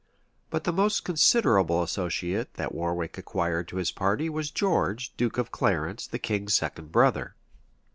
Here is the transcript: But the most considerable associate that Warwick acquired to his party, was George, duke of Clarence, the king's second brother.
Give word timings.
But 0.49 0.63
the 0.63 0.73
most 0.73 1.03
considerable 1.05 1.83
associate 1.83 2.55
that 2.55 2.73
Warwick 2.73 3.19
acquired 3.19 3.67
to 3.67 3.75
his 3.75 3.91
party, 3.91 4.29
was 4.29 4.49
George, 4.49 5.15
duke 5.15 5.37
of 5.37 5.51
Clarence, 5.51 6.07
the 6.07 6.17
king's 6.17 6.55
second 6.55 6.91
brother. 6.91 7.35